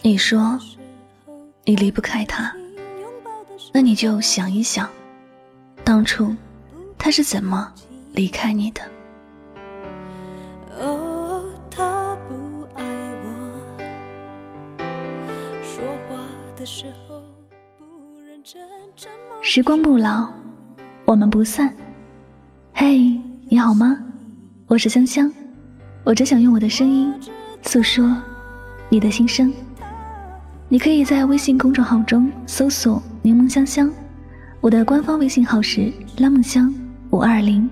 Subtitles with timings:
[0.00, 0.58] 你说
[1.64, 2.52] 你离不开他，
[3.72, 4.88] 那你就想一想，
[5.84, 6.34] 当初
[6.96, 7.72] 他是怎么
[8.12, 8.80] 离开你的。
[19.40, 20.28] 时光不老，
[21.04, 21.74] 我们不散。
[22.72, 22.98] 嘿，
[23.48, 23.98] 你好吗？
[24.66, 25.32] 我是香香，
[26.04, 27.12] 我只想用我的声音
[27.62, 28.16] 诉说
[28.88, 29.52] 你的心声。
[30.72, 33.92] 你可以在微信公众号中搜索“柠檬香香”，
[34.62, 36.74] 我的官方微信号是“拉梦香
[37.10, 37.68] 五二零”。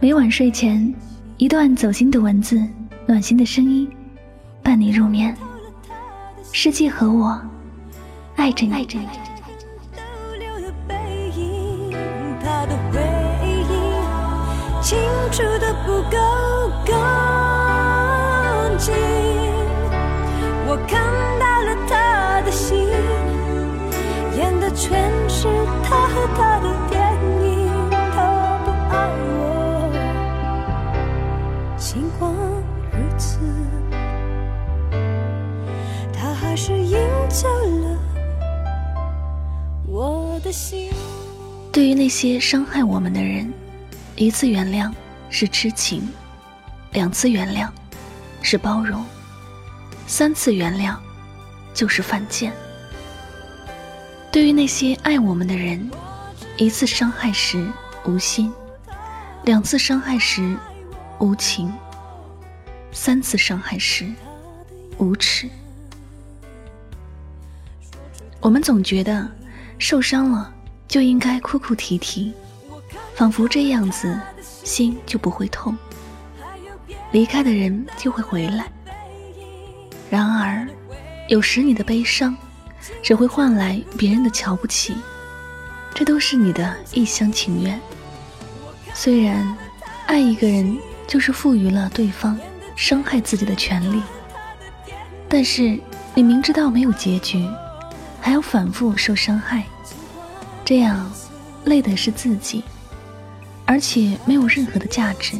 [0.00, 0.92] 每晚睡前，
[1.36, 2.60] 一段走心的文字，
[3.06, 3.88] 暖心的声音，
[4.64, 5.32] 伴你入眠。
[6.50, 7.40] 世界和我
[8.34, 8.88] 爱着你。
[14.82, 14.98] 清
[15.30, 16.18] 楚的不够
[16.84, 16.94] 干
[18.76, 18.92] 净，
[20.66, 21.00] 我看
[24.88, 25.48] 全是
[25.82, 26.96] 他和他的电
[27.42, 27.90] 影。
[27.90, 28.94] 他不爱
[29.26, 29.90] 我，
[31.76, 32.32] 尽管
[32.92, 33.40] 如此，
[36.12, 36.96] 他还是赢
[37.28, 37.98] 走了
[39.86, 40.92] 我的心。
[41.72, 43.52] 对于那些伤害我们的人。
[44.18, 44.90] 一次原谅
[45.28, 46.08] 是痴情，
[46.92, 47.68] 两次原谅
[48.40, 49.04] 是包容，
[50.06, 50.96] 三次原谅
[51.74, 52.50] 就是犯贱。
[54.36, 55.90] 对于那些爱我们的人，
[56.58, 57.66] 一次伤害时
[58.04, 58.52] 无心，
[59.44, 60.54] 两次伤害时
[61.18, 61.72] 无情，
[62.92, 64.12] 三次伤害时
[64.98, 65.48] 无耻。
[68.38, 69.26] 我们总觉得
[69.78, 70.52] 受伤了
[70.86, 72.34] 就应该哭哭啼啼。
[73.14, 75.74] 仿佛这样子，心就不会痛，
[77.10, 78.70] 离开的人就会回来。
[80.10, 80.68] 然而，
[81.26, 82.36] 有时你的悲伤，
[83.02, 84.96] 只会换来别人的瞧不起，
[85.94, 87.80] 这都是你的一厢情愿。
[88.94, 89.56] 虽然，
[90.06, 92.38] 爱一个人就是赋予了对方
[92.74, 94.02] 伤害自己的权利，
[95.28, 95.78] 但是
[96.14, 97.48] 你明知道没有结局，
[98.20, 99.64] 还要反复受伤害，
[100.64, 101.10] 这样
[101.64, 102.62] 累的是自己。
[103.68, 105.36] 而且没有任何的价值。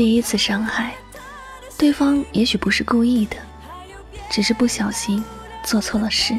[0.00, 0.94] 第一次伤害，
[1.76, 3.36] 对方也许不是故意的，
[4.30, 5.22] 只是不小心
[5.62, 6.34] 做错了事。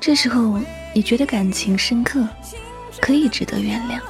[0.00, 0.58] 这时候
[0.92, 2.26] 你觉得感情深刻，
[3.00, 4.00] 可以值得原谅。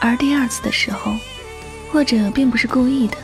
[0.00, 1.12] 而第二次的时候，
[1.92, 3.16] 或者并不是故意的，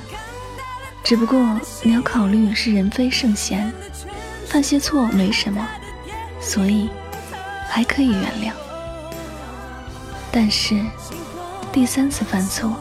[1.03, 3.73] 只不过你要考虑是人非圣贤，
[4.47, 5.67] 犯些错没什么，
[6.41, 6.89] 所以
[7.69, 8.53] 还可以原谅。
[10.31, 10.81] 但是
[11.73, 12.73] 第三次犯错，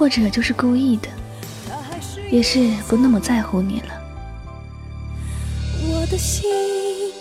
[0.00, 1.08] 或者就是故意的，
[2.30, 3.88] 也是不那么在乎你了。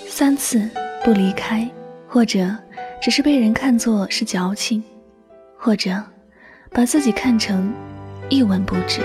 [0.08, 0.70] 三次
[1.04, 1.70] 不离开，
[2.08, 2.56] 或者
[3.02, 4.82] 只是被人看作是矫情。
[5.58, 6.02] 或者，
[6.72, 7.74] 把自己看成
[8.30, 9.02] 一文不值。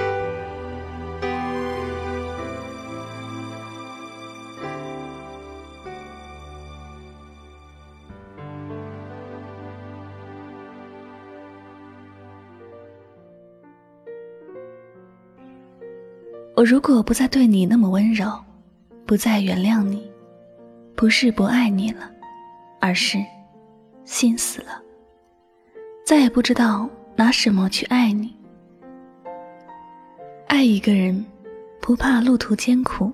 [16.64, 18.32] 如果不再对你那么温柔，
[19.04, 20.10] 不再原谅你，
[20.96, 22.10] 不是不爱你了，
[22.80, 23.18] 而是
[24.04, 24.80] 心死了。
[26.06, 28.34] 再也不知道拿什么去爱你。
[30.46, 31.24] 爱一个人，
[31.80, 33.12] 不怕路途艰苦，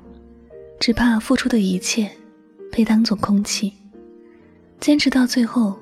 [0.78, 2.10] 只怕付出的一切
[2.70, 3.72] 被当作空气。
[4.78, 5.76] 坚持到最后，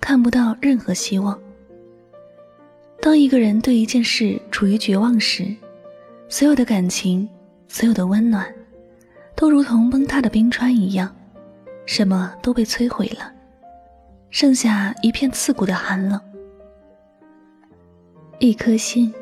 [0.00, 1.38] 看不到任何希望。
[3.00, 5.54] 当一个人对一件事处于绝望时，
[6.32, 7.28] 所有的感情，
[7.68, 8.50] 所有的温暖，
[9.36, 11.14] 都如同崩塌的冰川一样，
[11.84, 13.30] 什么都被摧毁了，
[14.30, 16.18] 剩下一片刺骨的寒冷。
[18.38, 19.12] 一颗心，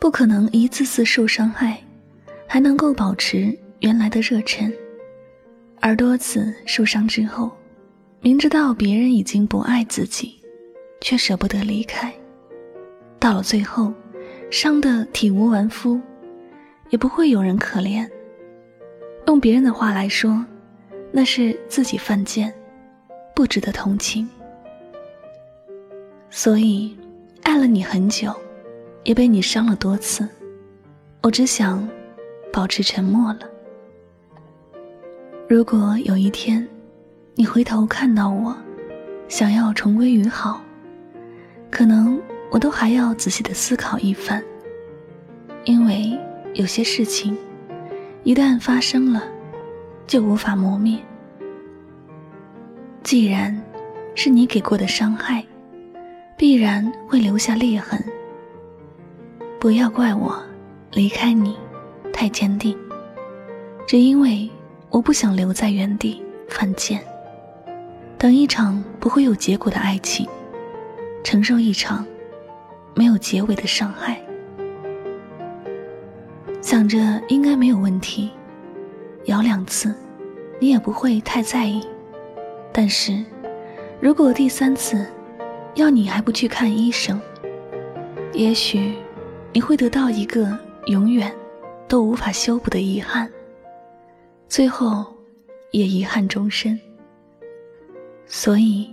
[0.00, 1.80] 不可能一次次受伤害，
[2.48, 4.72] 还能够保持原来的热忱；
[5.78, 7.52] 而多次受伤之后，
[8.20, 10.40] 明知道别人已经不爱自己，
[11.00, 12.12] 却舍不得离开，
[13.20, 13.92] 到了最后，
[14.50, 16.00] 伤得体无完肤，
[16.90, 18.08] 也不会有人可怜。
[19.26, 20.44] 用别人的话来说，
[21.10, 22.52] 那是自己犯贱，
[23.34, 24.28] 不值得同情。
[26.28, 26.96] 所以，
[27.42, 28.34] 爱了你很久。
[29.02, 30.28] 也被你伤了多次，
[31.22, 31.88] 我只想
[32.52, 33.40] 保持沉默了。
[35.48, 36.68] 如果有一天，
[37.34, 38.54] 你回头看到我，
[39.26, 40.60] 想要重归于好，
[41.70, 42.20] 可能
[42.50, 44.44] 我都还要仔细的思考一番，
[45.64, 46.14] 因为
[46.54, 47.36] 有些事情，
[48.22, 49.22] 一旦发生了，
[50.06, 50.98] 就无法磨灭。
[53.02, 53.60] 既然
[54.14, 55.44] 是你给过的伤害，
[56.36, 58.02] 必然会留下裂痕。
[59.58, 60.42] 不要怪我
[60.92, 61.56] 离开你
[62.12, 62.76] 太坚定，
[63.86, 64.50] 只因为。
[64.92, 67.00] 我不想留在原地犯贱，
[68.18, 70.28] 等一场不会有结果的爱情，
[71.22, 72.04] 承受一场
[72.96, 74.20] 没有结尾的伤害。
[76.70, 78.30] 想着应该没有问题，
[79.24, 79.92] 咬两次，
[80.60, 81.84] 你也不会太在意。
[82.72, 83.24] 但是，
[83.98, 85.04] 如果第三次
[85.74, 87.20] 要你还不去看医生，
[88.32, 88.94] 也许
[89.52, 90.56] 你会得到一个
[90.86, 91.34] 永远
[91.88, 93.28] 都无法修补的遗憾。
[94.48, 95.04] 最后，
[95.72, 96.78] 也遗憾终身。
[98.26, 98.88] 所以，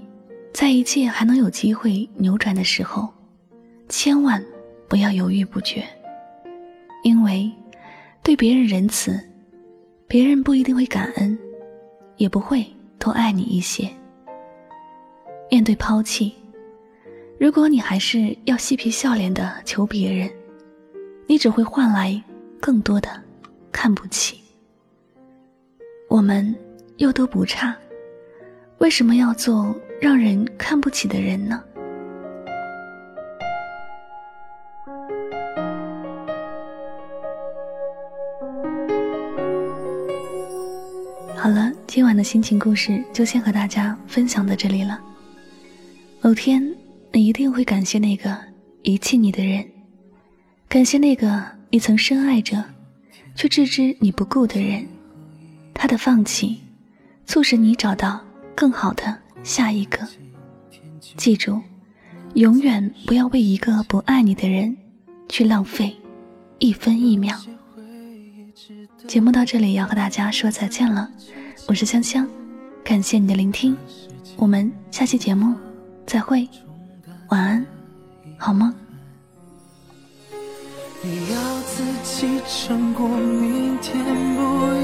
[0.52, 3.08] 在一切还能有机会扭转的时候，
[3.88, 4.44] 千万
[4.88, 5.84] 不要犹豫不决。
[7.04, 7.50] 因为，
[8.28, 9.18] 对别人仁慈，
[10.06, 11.40] 别人不一定会感恩，
[12.18, 12.68] 也不会
[13.00, 13.90] 多爱你一些。
[15.50, 16.34] 面对抛弃，
[17.40, 20.30] 如果你还是要嬉皮笑脸的求别人，
[21.26, 22.22] 你只会换来
[22.60, 23.10] 更多的
[23.72, 24.42] 看不起。
[26.10, 26.54] 我们
[26.98, 27.74] 又都不差，
[28.80, 31.64] 为什么要做让人看不起的人呢？
[41.40, 45.00] 好了，今晚的心情故事就先和大家分享到这里了。
[46.20, 46.76] 某天，
[47.14, 48.36] 你一定会感谢那个
[48.82, 49.64] 遗弃你的人，
[50.68, 52.66] 感谢那个你曾深爱着
[53.36, 54.84] 却置之你不顾的人。
[55.76, 56.60] 他的放弃，
[57.28, 58.20] 促使你找到
[58.56, 60.00] 更好的下一个。
[61.18, 61.62] 记住，
[62.34, 64.76] 永远不要为一个不爱你的人
[65.30, 65.96] 去浪费
[66.58, 67.38] 一分一秒。
[69.08, 71.10] 节目到这里要和大家说再见了，
[71.66, 72.28] 我是香香，
[72.84, 73.78] 感谢你的聆听，
[74.36, 75.56] 我们下期节目
[76.06, 76.46] 再会，
[77.30, 77.66] 晚安，
[78.38, 78.74] 好梦。
[81.02, 83.98] 你要自己撑过明天，
[84.36, 84.42] 不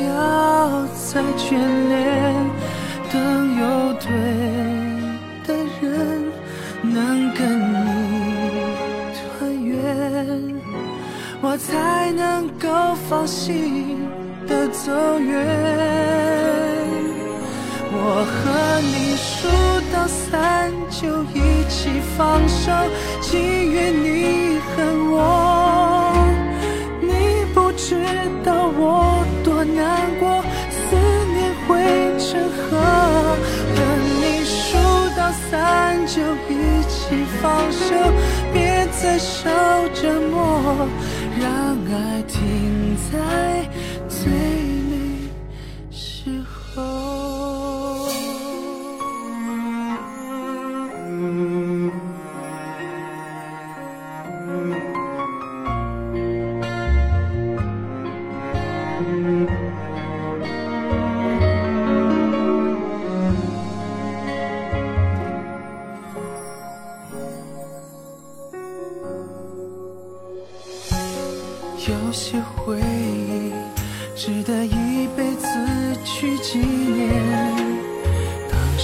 [0.08, 1.58] 要再眷
[1.90, 2.50] 恋。
[3.12, 4.08] 等有对
[5.46, 6.32] 的人
[6.82, 7.76] 能跟你
[9.38, 10.56] 团圆，
[11.42, 14.00] 我才能够放心
[14.48, 15.32] 的走远。
[17.96, 19.48] 我和你数
[19.94, 22.72] 到三就一起放手，
[23.22, 25.16] 情愿你恨我。
[27.02, 27.08] 你
[27.54, 27.96] 不知
[28.44, 30.96] 道我多难过，思
[31.34, 31.70] 念会
[32.18, 32.62] 成河。
[33.76, 33.76] 和
[34.20, 34.78] 你数
[35.16, 36.20] 到三就
[36.50, 36.52] 一
[36.90, 37.00] 起
[37.42, 37.42] 放
[37.72, 37.96] 手，
[38.52, 39.50] 别再受
[39.94, 40.88] 折磨，
[41.40, 41.48] 让
[41.94, 43.14] 爱停在
[44.24, 44.73] 最。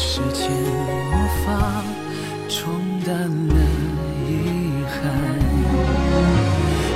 [0.02, 0.50] 时间
[1.12, 1.14] 魔
[1.46, 1.84] 法
[2.48, 2.58] 冲
[3.06, 3.56] 淡了
[4.26, 4.30] 遗
[4.88, 4.98] 憾，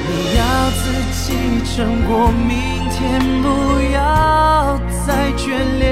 [0.07, 0.41] 你要
[0.71, 0.81] 自
[1.11, 1.25] 己
[1.65, 2.49] 撑过明
[2.89, 2.97] 天，
[3.41, 3.45] 不
[3.93, 5.43] 要再眷
[5.79, 5.83] 恋。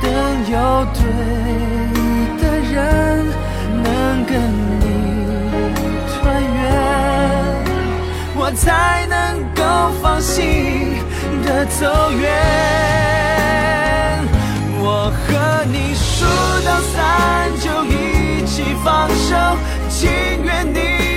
[0.00, 0.04] 等
[0.48, 0.54] 有
[0.94, 1.02] 对
[2.40, 2.74] 的人
[3.82, 3.84] 能
[4.26, 4.30] 跟
[4.78, 4.84] 你
[6.06, 6.14] 团
[6.54, 6.56] 圆。
[8.36, 9.14] 我才能
[9.56, 9.60] 够
[10.00, 11.02] 放心
[11.44, 11.82] 的走
[12.12, 12.22] 远。
[14.88, 15.94] 我和你
[16.64, 19.34] 到三就一起放手，
[19.88, 20.10] 情
[20.44, 21.15] 愿你